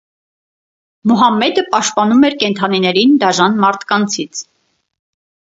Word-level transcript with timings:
Մուհամմեդը 1.11 1.63
պաշտպանում 1.73 2.25
էր 2.31 2.37
կենդանիներին 2.45 3.15
դաժան 3.25 3.61
մարդկանցից։ 3.67 4.43